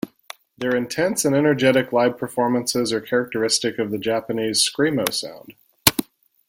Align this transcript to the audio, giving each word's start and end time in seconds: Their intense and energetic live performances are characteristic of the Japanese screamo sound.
Their 0.57 0.75
intense 0.75 1.25
and 1.25 1.35
energetic 1.35 1.93
live 1.93 2.17
performances 2.17 2.91
are 2.91 2.99
characteristic 3.01 3.77
of 3.77 3.91
the 3.91 3.99
Japanese 3.99 4.67
screamo 4.67 5.13
sound. 5.13 5.53